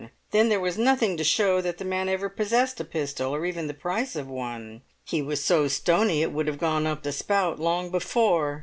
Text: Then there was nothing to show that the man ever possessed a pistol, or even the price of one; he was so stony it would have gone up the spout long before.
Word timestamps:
Then 0.31 0.49
there 0.49 0.59
was 0.59 0.79
nothing 0.79 1.15
to 1.17 1.23
show 1.23 1.61
that 1.61 1.77
the 1.77 1.85
man 1.85 2.09
ever 2.09 2.27
possessed 2.27 2.79
a 2.79 2.83
pistol, 2.83 3.35
or 3.35 3.45
even 3.45 3.67
the 3.67 3.73
price 3.75 4.15
of 4.15 4.27
one; 4.27 4.81
he 5.05 5.21
was 5.21 5.43
so 5.43 5.67
stony 5.67 6.23
it 6.23 6.31
would 6.31 6.47
have 6.47 6.57
gone 6.57 6.87
up 6.87 7.03
the 7.03 7.11
spout 7.11 7.59
long 7.59 7.91
before. 7.91 8.59